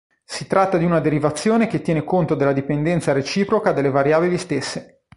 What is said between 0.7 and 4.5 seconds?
di una derivazione che tiene conto della dipendenza reciproca delle variabili